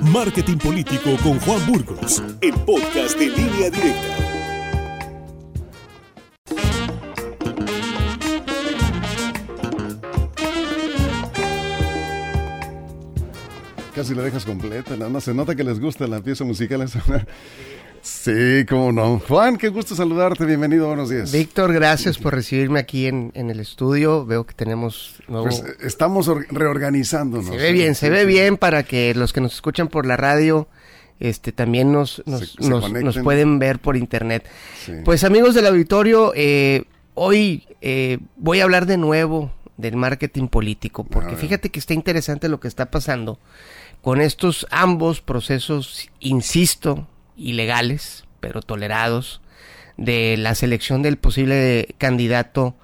[0.00, 4.16] Marketing Político con Juan Burgos, el podcast de línea directa.
[13.94, 16.88] Casi la dejas completa, no, no se nota que les gusta la pieza musical.
[18.02, 19.18] Sí, cómo no.
[19.20, 21.32] Juan, qué gusto saludarte, bienvenido, buenos días.
[21.32, 24.24] Víctor, gracias por recibirme aquí en, el estudio.
[24.24, 25.46] Veo que tenemos nuevo...
[25.46, 27.46] Pues, eh, estamos reorganizándonos.
[27.46, 30.68] Se ve bien, se ve bien para que los que nos escuchan por la radio
[31.20, 34.48] este también nos, nos, pueden ver por internet.
[35.04, 36.84] Pues amigos del auditorio, eh,
[37.14, 42.48] hoy eh, voy a hablar de nuevo del marketing político, porque fíjate que está interesante
[42.48, 43.38] lo que está pasando
[44.00, 47.06] con estos ambos procesos, insisto,
[47.38, 49.40] ilegales, pero tolerados,
[49.96, 52.76] de la selección del posible candidato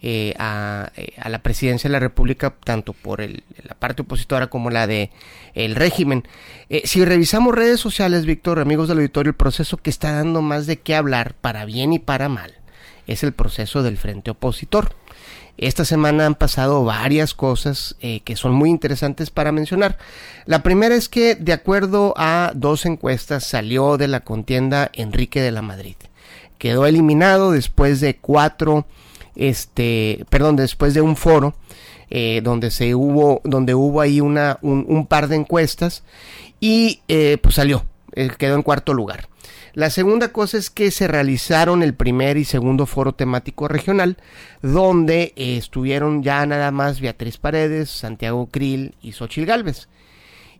[0.00, 4.46] eh, a, eh, a, la presidencia de la República, tanto por el, la parte opositora
[4.46, 5.10] como la de
[5.54, 6.22] el régimen.
[6.68, 10.66] Eh, si revisamos redes sociales, Víctor, amigos del auditorio, el proceso que está dando más
[10.66, 12.54] de qué hablar, para bien y para mal,
[13.08, 14.94] es el proceso del frente opositor.
[15.58, 19.98] Esta semana han pasado varias cosas eh, que son muy interesantes para mencionar.
[20.46, 25.50] La primera es que, de acuerdo a dos encuestas, salió de la contienda Enrique de
[25.50, 25.96] la Madrid.
[26.58, 28.86] Quedó eliminado después de cuatro,
[29.34, 31.56] este, perdón, después de un foro
[32.08, 36.04] eh, donde se hubo, donde hubo ahí una, un, par de encuestas
[36.60, 37.84] y eh, pues salió,
[38.38, 39.28] quedó en cuarto lugar.
[39.74, 44.16] La segunda cosa es que se realizaron el primer y segundo foro temático regional,
[44.62, 49.88] donde eh, estuvieron ya nada más Beatriz Paredes, Santiago Krill y Xochil Gálvez.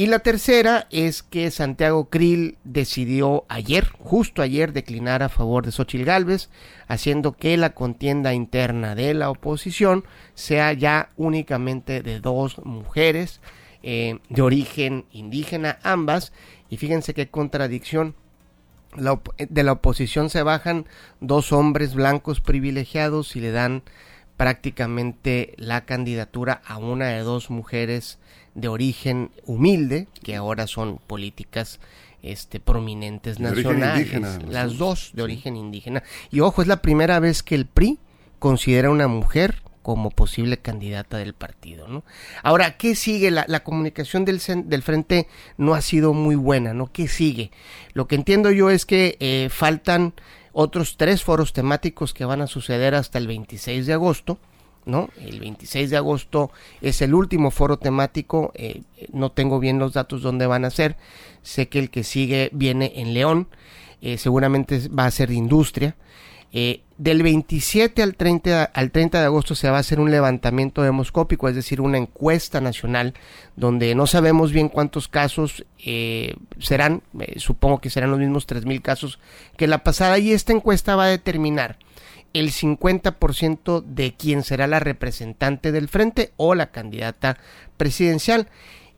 [0.00, 5.72] Y la tercera es que Santiago Krill decidió ayer, justo ayer, declinar a favor de
[5.72, 6.48] Xochil Gálvez,
[6.88, 13.42] haciendo que la contienda interna de la oposición sea ya únicamente de dos mujeres
[13.82, 16.32] eh, de origen indígena, ambas.
[16.70, 18.14] Y fíjense qué contradicción
[18.96, 20.86] eh, de la oposición se bajan
[21.20, 23.82] dos hombres blancos privilegiados y le dan
[24.36, 28.18] prácticamente la candidatura a una de dos mujeres
[28.54, 31.78] de origen humilde, que ahora son políticas
[32.22, 34.10] este, prominentes nacionales.
[34.48, 36.02] las dos de origen indígena.
[36.30, 37.98] Y ojo, es la primera vez que el PRI
[38.38, 41.88] considera una mujer como posible candidata del partido.
[41.88, 42.04] ¿no?
[42.44, 43.32] Ahora, ¿qué sigue?
[43.32, 46.92] La, comunicación del, del, frente no ha sido muy buena, ¿no?
[46.92, 47.50] ¿Qué sigue?
[47.92, 50.14] Lo que entiendo yo es que eh, faltan
[50.52, 54.38] otros tres foros temáticos que van a suceder hasta el 26 de agosto.
[54.86, 55.08] ¿no?
[55.18, 60.22] El 26 de agosto es el último foro temático, eh, no tengo bien los datos
[60.22, 60.96] dónde van a ser,
[61.42, 63.48] sé que el que sigue viene en León,
[64.02, 65.96] eh, seguramente va a ser de industria,
[66.52, 70.82] eh, del 27 al 30, al 30 de agosto se va a hacer un levantamiento
[70.82, 73.14] demoscópico, es decir, una encuesta nacional
[73.56, 78.82] donde no sabemos bien cuántos casos eh, serán, eh, supongo que serán los mismos 3.000
[78.82, 79.18] casos
[79.56, 81.78] que la pasada y esta encuesta va a determinar
[82.32, 87.38] el 50% de quién será la representante del frente o la candidata
[87.76, 88.48] presidencial.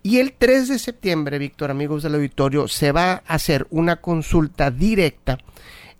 [0.02, 4.70] Y el 3 de septiembre, Víctor, amigos del auditorio, se va a hacer una consulta
[4.70, 5.38] directa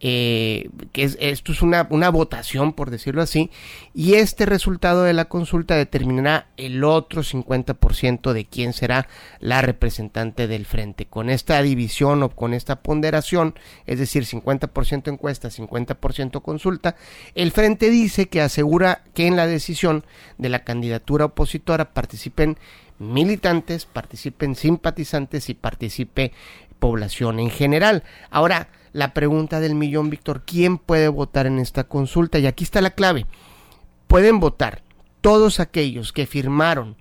[0.05, 3.53] eh, que es, esto es una, una, votación, por decirlo así,
[3.95, 9.07] y este resultado de la consulta determinará el otro 50% de quién será
[9.39, 11.07] la representante del frente.
[11.07, 13.55] Con esta división o con esta ponderación,
[13.87, 16.97] es decir, 50% encuesta, 50% consulta,
[17.37, 20.05] el frente dice que asegura que en la decisión
[20.37, 22.59] de la candidatura opositora participen
[22.99, 26.33] militantes, participen simpatizantes y participe
[26.83, 28.03] población en general.
[28.29, 32.41] Ahora, la pregunta del millón, Víctor, ¿quién puede votar en esta consulta?
[32.41, 33.25] Y aquí está la clave.
[34.09, 34.83] Pueden votar
[35.21, 36.97] todos aquellos que firmaron,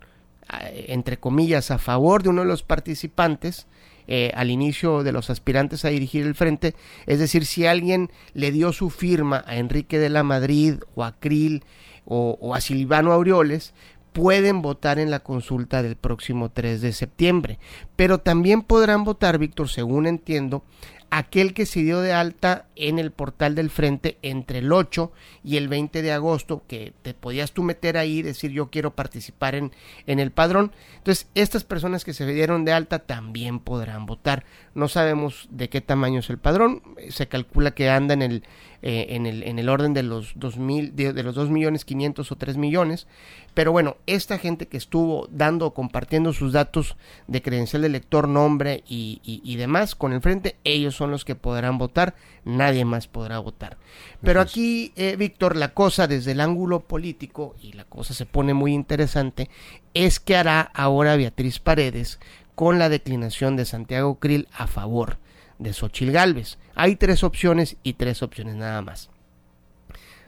[0.61, 3.65] eh, entre comillas, a favor de uno de los participantes,
[4.07, 6.75] eh, al inicio de los aspirantes a dirigir el frente,
[7.07, 11.13] es decir, si alguien le dio su firma a Enrique de la Madrid o a
[11.19, 11.63] Krill
[12.05, 13.73] o a Silvano Aureoles,
[14.13, 17.59] pueden votar en la consulta del próximo 3 de septiembre.
[17.95, 20.63] Pero también podrán votar, Víctor, según entiendo,
[21.11, 25.11] aquel que se dio de alta en el portal del frente entre el 8
[25.43, 28.95] y el 20 de agosto, que te podías tú meter ahí y decir yo quiero
[28.95, 29.73] participar en,
[30.07, 30.71] en el padrón.
[30.97, 34.45] Entonces, estas personas que se dieron de alta también podrán votar.
[34.73, 38.43] No sabemos de qué tamaño es el padrón, se calcula que anda en el,
[38.81, 42.31] eh, en, el, en el orden de los 2 mil, de, los 2 millones 500
[42.31, 43.07] o 3 millones.
[43.53, 46.95] Pero bueno, esta gente que estuvo dando, compartiendo sus datos
[47.27, 51.35] de credencial de lector, nombre y, y demás con el frente, ellos son los que
[51.35, 53.77] podrán votar, nadie más podrá votar.
[54.21, 58.53] Pero aquí, eh, Víctor, la cosa desde el ángulo político, y la cosa se pone
[58.53, 59.49] muy interesante,
[59.93, 62.19] es que hará ahora Beatriz Paredes
[62.55, 65.17] con la declinación de Santiago Krill a favor
[65.61, 66.57] de Xochil Gálvez.
[66.75, 69.09] Hay tres opciones y tres opciones nada más.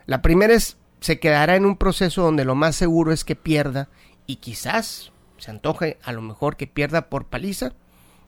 [0.05, 3.89] La primera es, se quedará en un proceso donde lo más seguro es que pierda
[4.27, 7.73] y quizás se antoje a lo mejor que pierda por paliza.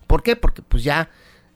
[0.08, 0.36] ¿Por qué?
[0.36, 1.10] Porque pues ya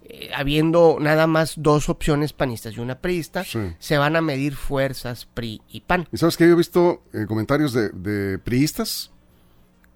[0.03, 5.25] eh, habiendo nada más dos opciones panistas y una priista, se van a medir fuerzas
[5.25, 6.07] PRI y PAN.
[6.11, 9.11] ¿Y sabes que yo he visto eh, comentarios de, de, priistas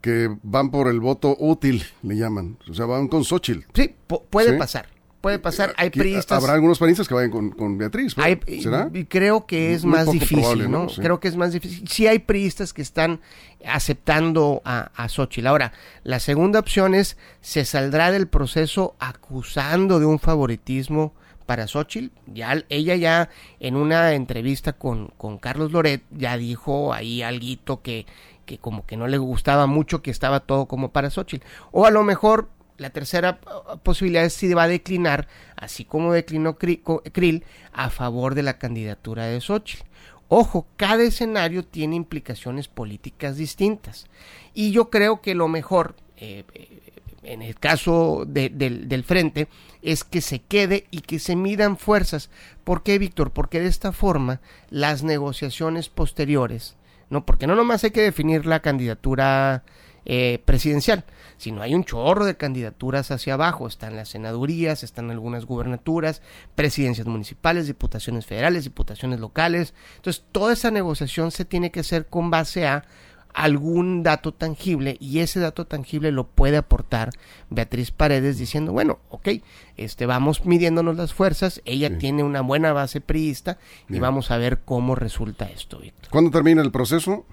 [0.02, 2.58] que van por el voto útil, le llaman?
[2.70, 3.66] O sea, van con Xochitl.
[3.74, 3.96] Sí,
[4.30, 4.88] puede pasar
[5.24, 5.74] puede pasar.
[5.78, 6.44] Hay priistas.
[6.44, 8.14] Habrá algunos priistas que vayan con, Beatriz.
[8.62, 8.90] ¿Será?
[8.94, 10.88] Y creo que es más difícil, ¿no?
[10.88, 11.88] Creo que es más difícil.
[11.88, 13.22] Sí hay priistas que están
[13.66, 15.48] aceptando a, a Xochitl.
[15.48, 15.72] Ahora,
[16.04, 21.14] la segunda opción es, se saldrá del proceso acusando de un favoritismo
[21.46, 22.14] para Xochitl.
[22.28, 23.30] Ya, ella ya
[23.62, 28.06] en una entrevista con, con Carlos Loret ya dijo ahí algo que,
[28.46, 31.46] que como que no le gustaba mucho, que estaba todo como para Xochitl.
[31.72, 33.40] O a lo mejor la tercera
[33.84, 39.26] posibilidad es si va a declinar, así como declinó Krill, a favor de la candidatura
[39.26, 39.84] de Xochitl.
[40.28, 44.08] Ojo, cada escenario tiene implicaciones políticas distintas.
[44.54, 46.80] Y yo creo que lo mejor, eh, eh,
[47.22, 49.48] en el caso del frente,
[49.82, 52.30] es que se quede y que se midan fuerzas.
[52.64, 53.32] ¿Por qué, Víctor?
[53.32, 56.76] Porque de esta forma las negociaciones posteriores,
[57.10, 59.64] no, porque no nomás hay que definir la candidatura
[60.06, 61.06] eh, presidencial,
[61.38, 63.68] sino hay un chorro de candidaturas hacia abajo.
[63.68, 66.22] Están las senadurías, están algunas gubernaturas,
[66.56, 69.74] presidencias municipales, diputaciones federales, diputaciones locales.
[69.96, 72.86] Entonces, toda esa negociación se tiene que hacer con base a
[73.34, 77.12] algún dato tangible y ese dato tangible lo puede aportar
[77.50, 79.30] Beatriz Paredes diciendo, bueno, ok,
[79.78, 83.58] este, vamos midiéndonos las fuerzas, ella tiene una buena base priista
[83.90, 86.12] y vamos a ver cómo resulta esto, Víctor.
[86.12, 87.26] ¿Cuándo termina el proceso?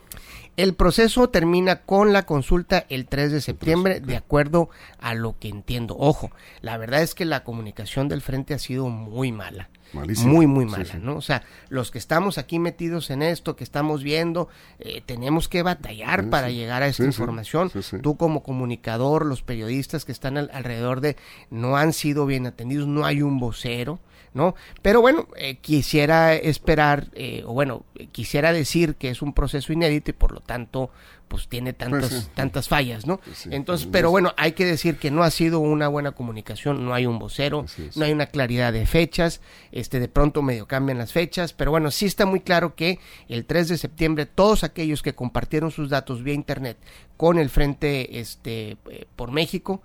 [0.56, 4.68] El proceso termina con la consulta el 3 de septiembre, de acuerdo
[4.98, 5.96] a lo que entiendo.
[5.98, 6.30] Ojo,
[6.60, 9.70] la verdad es que la comunicación del frente ha sido muy mala.
[9.92, 11.16] Muy, muy mala, ¿no?
[11.16, 14.48] O sea, los que estamos aquí metidos en esto, que estamos viendo,
[14.78, 17.70] eh, tenemos que batallar para llegar a esta información.
[18.02, 21.16] Tú como comunicador, los periodistas que están alrededor de,
[21.50, 23.98] no han sido bien atendidos, no hay un vocero.
[24.34, 24.54] ¿No?
[24.82, 30.10] Pero bueno, eh, quisiera esperar, eh, o bueno, quisiera decir que es un proceso inédito
[30.10, 30.90] y por lo tanto,
[31.28, 33.20] pues tiene tantas, pues tantas fallas, ¿no?
[33.50, 37.06] Entonces, pero bueno, hay que decir que no ha sido una buena comunicación, no hay
[37.06, 39.40] un vocero, no hay una claridad de fechas,
[39.70, 42.98] este, de pronto medio cambian las fechas, pero bueno, sí está muy claro que
[43.28, 46.78] el 3 de septiembre todos aquellos que compartieron sus datos vía internet
[47.16, 49.82] con el Frente, este, eh, por México,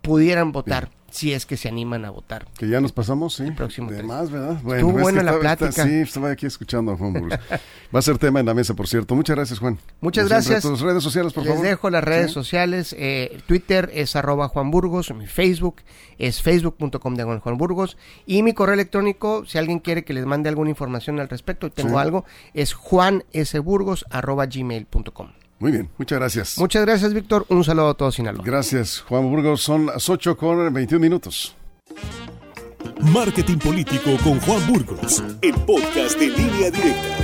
[0.00, 2.46] pudieran votar si es que se animan a votar.
[2.56, 3.44] Que ya nos pasamos, sí.
[3.44, 4.58] El próximo de más, ¿verdad?
[4.62, 5.84] Bueno, Estuvo buena la plática.
[5.84, 7.38] sí, estaba aquí escuchando a Juan Burgos.
[7.94, 9.14] Va a ser tema en la mesa, por cierto.
[9.14, 9.78] Muchas gracias, Juan.
[10.00, 10.62] Muchas gracias.
[10.62, 11.64] Tus redes sociales, por Les favor.
[11.64, 12.96] Les dejo las redes sociales.
[12.98, 15.12] Eh, Twitter es arroba Juan Burgos.
[15.14, 15.82] Mi Facebook
[16.18, 17.98] es facebook.com de Juan Burgos.
[18.24, 21.98] Y mi correo electrónico, si alguien quiere que les mande alguna información al respecto, tengo
[21.98, 22.24] algo,
[22.54, 25.41] es juansburgos arroba gmail.com.
[25.62, 26.58] Muy bien, muchas gracias.
[26.58, 27.46] Muchas gracias, Víctor.
[27.48, 28.42] Un saludo a todos Sinaloa.
[28.44, 29.62] Gracias, Juan Burgos.
[29.62, 31.54] Son las 8 con 21 minutos.
[33.00, 37.21] Marketing Político con Juan Burgos, el podcast de línea directa.